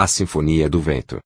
[0.00, 1.18] A Sinfonia do Vento.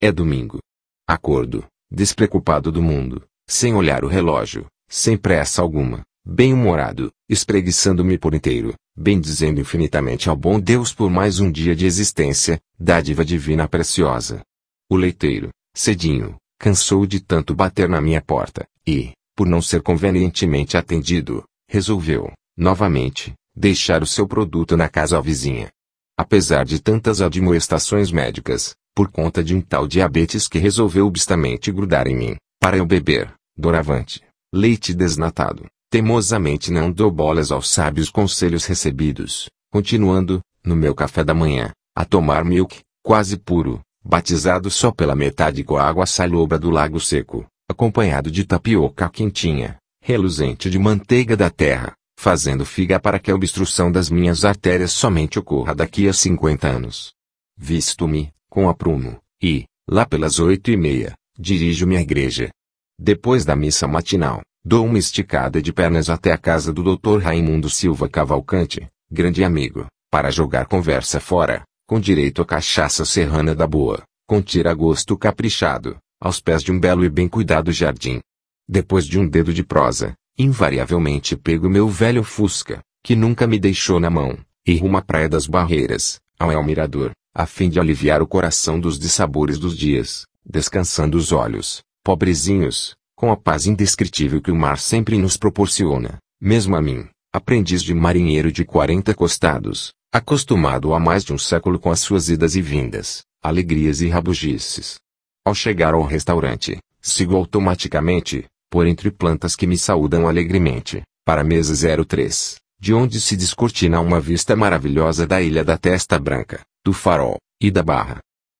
[0.00, 0.60] É domingo.
[1.08, 8.74] Acordo, despreocupado do mundo, sem olhar o relógio, sem pressa alguma, bem-humorado, espreguiçando-me por inteiro,
[8.96, 14.40] bendizendo infinitamente ao bom Deus por mais um dia de existência, dádiva divina preciosa.
[14.88, 20.76] O leiteiro, cedinho, cansou de tanto bater na minha porta, e, por não ser convenientemente
[20.76, 25.72] atendido, resolveu, novamente, deixar o seu produto na casa vizinha.
[26.18, 32.06] Apesar de tantas admoestações médicas, por conta de um tal diabetes que resolveu obstamente grudar
[32.06, 34.22] em mim, para eu beber, doravante,
[34.54, 41.34] leite desnatado, teimosamente não dou bolas aos sábios conselhos recebidos, continuando, no meu café da
[41.34, 46.70] manhã, a tomar milk, quase puro, batizado só pela metade com a água salobra do
[46.70, 53.30] lago seco, acompanhado de tapioca quentinha, reluzente de manteiga da terra, fazendo figa para que
[53.30, 57.12] a obstrução das minhas artérias somente ocorra daqui a 50 anos.
[57.56, 62.50] Visto-me, com aprumo, e, lá pelas oito e meia, dirijo-me à igreja.
[62.98, 67.22] Depois da missa matinal, dou uma esticada de pernas até a casa do Dr.
[67.22, 73.66] Raimundo Silva Cavalcante, grande amigo, para jogar conversa fora, com direito a cachaça serrana da
[73.66, 78.20] boa, com tira-gosto caprichado, aos pés de um belo e bem cuidado jardim.
[78.68, 83.98] Depois de um dedo de prosa, invariavelmente pego meu velho Fusca, que nunca me deixou
[83.98, 88.20] na mão, e rumo à Praia das Barreiras, ao El Mirador, a fim de aliviar
[88.20, 94.50] o coração dos dissabores dos dias, descansando os olhos, pobrezinhos, com a paz indescritível que
[94.50, 100.92] o mar sempre nos proporciona, mesmo a mim, aprendiz de marinheiro de quarenta costados, acostumado
[100.92, 104.96] há mais de um século com as suas idas e vindas, alegrias e rabugices.
[105.44, 108.46] Ao chegar ao restaurante, sigo automaticamente,
[108.84, 111.74] entre plantas que me saúdam alegremente, para a mesa
[112.04, 117.38] 03, de onde se descortina uma vista maravilhosa da ilha da Testa Branca, do Farol,
[117.62, 118.18] e da Barra.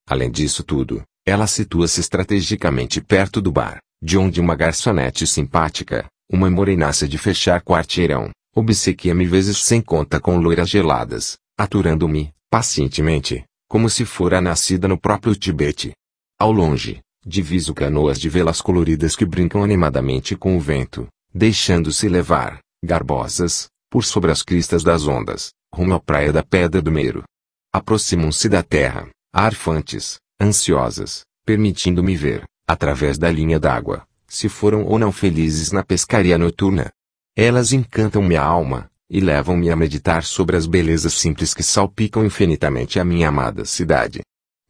[0.09, 6.49] Além disso tudo, ela situa-se estrategicamente perto do bar, de onde uma garçonete simpática, uma
[6.49, 14.05] morenaça de fechar quarteirão, obsequia-me vezes sem conta com loiras geladas, aturando-me, pacientemente, como se
[14.05, 15.93] fora nascida no próprio Tibete.
[16.39, 22.61] Ao longe, diviso canoas de velas coloridas que brincam animadamente com o vento, deixando-se levar,
[22.85, 27.25] garbosas, por sobre as cristas das ondas, rumo à praia da Pedra do Meiro.
[27.73, 35.11] Aproximam-se da terra, arfantes, ansiosas, permitindo-me ver, através da linha d'água, se foram ou não
[35.11, 36.91] felizes na pescaria noturna.
[37.37, 42.99] Elas encantam minha alma, e levam-me a meditar sobre as belezas simples que salpicam infinitamente
[42.99, 44.21] a minha amada cidade.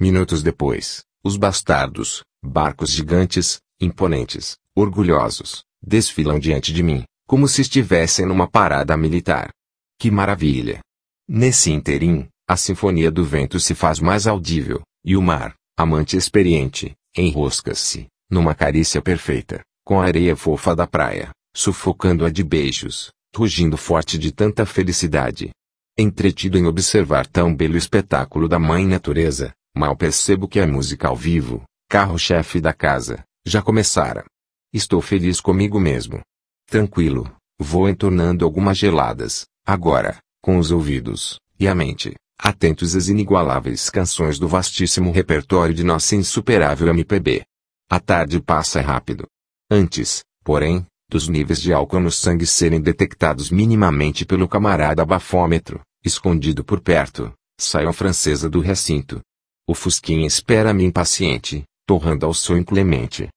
[0.00, 8.26] Minutos depois, os bastardos, barcos gigantes, imponentes, orgulhosos, desfilam diante de mim, como se estivessem
[8.26, 9.50] numa parada militar.
[9.98, 10.80] Que maravilha!
[11.28, 16.94] Nesse interim, a sinfonia do vento se faz mais audível, e o mar, amante experiente,
[17.16, 24.18] enrosca-se, numa carícia perfeita, com a areia fofa da praia, sufocando-a de beijos, rugindo forte
[24.18, 25.50] de tanta felicidade.
[25.98, 31.16] Entretido em observar tão belo espetáculo da mãe natureza, mal percebo que a música ao
[31.16, 34.24] vivo, carro-chefe da casa, já começara.
[34.72, 36.20] Estou feliz comigo mesmo.
[36.69, 43.88] Tranquilo, vou entornando algumas geladas, agora, com os ouvidos, e a mente, atentos às inigualáveis
[43.88, 47.44] canções do vastíssimo repertório de nossa insuperável MPB.
[47.88, 49.26] A tarde passa rápido.
[49.70, 56.64] Antes, porém, dos níveis de álcool no sangue serem detectados minimamente pelo camarada bafômetro, escondido
[56.64, 59.20] por perto, saio a francesa do recinto.
[59.68, 63.28] O Fusquinha espera-me impaciente, torrando ao sol inclemente.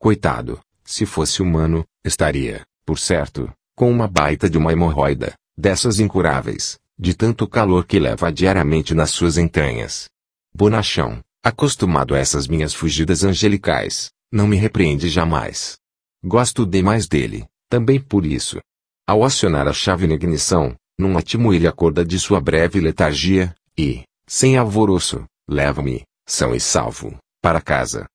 [0.00, 6.78] Coitado, se fosse humano, estaria, por certo, com uma baita de uma hemorroida, dessas incuráveis,
[6.98, 10.08] de tanto calor que leva diariamente nas suas entranhas.
[10.54, 15.76] Bonachão, acostumado a essas minhas fugidas angelicais, não me repreende jamais.
[16.24, 18.58] Gosto demais dele, também por isso.
[19.06, 24.02] Ao acionar a chave na ignição, num atimo ele acorda de sua breve letargia, e,
[24.26, 28.06] sem alvoroço, leva-me, são e salvo, para casa.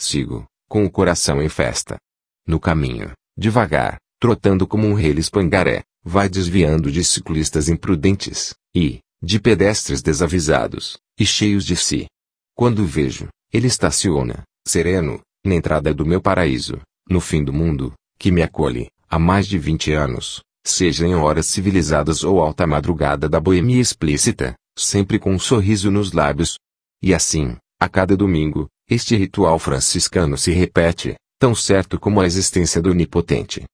[0.00, 1.98] Sigo, com o coração em festa.
[2.46, 9.38] No caminho, devagar, trotando como um rei espangaré, vai desviando de ciclistas imprudentes, e, de
[9.38, 12.06] pedestres desavisados, e cheios de si.
[12.54, 18.30] Quando vejo, ele estaciona, sereno, na entrada do meu paraíso, no fim do mundo, que
[18.30, 23.40] me acolhe, há mais de vinte anos, seja em horas civilizadas ou alta madrugada da
[23.40, 26.58] boemia explícita, sempre com um sorriso nos lábios.
[27.02, 32.80] E assim, a cada domingo, este ritual franciscano se repete, tão certo como a existência
[32.80, 33.64] do Onipotente.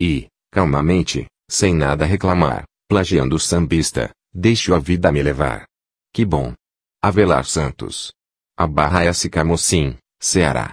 [0.00, 5.66] E, calmamente, sem nada reclamar, plagiando o sambista, deixo a vida me levar.
[6.14, 6.54] Que bom!
[7.02, 8.10] Avelar Santos
[8.56, 9.28] A Barra S.
[9.28, 10.72] Camocim, Ceará.